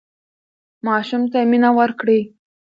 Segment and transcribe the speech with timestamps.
[0.85, 2.19] ماشوم ته مینه ورکړه.